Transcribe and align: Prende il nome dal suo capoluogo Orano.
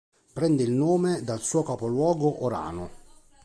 Prende 0.33 0.63
il 0.63 0.71
nome 0.71 1.21
dal 1.23 1.39
suo 1.41 1.61
capoluogo 1.61 2.43
Orano. 2.43 2.89